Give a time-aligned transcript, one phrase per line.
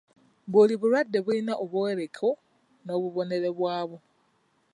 [0.51, 2.29] Buli bulwadde bulina obwoleko
[2.85, 3.97] n'obubonero bwabwo.